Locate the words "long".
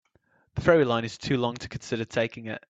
1.37-1.53